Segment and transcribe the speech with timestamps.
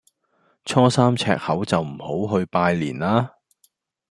[0.65, 3.35] 初三赤口就唔好去拜年啦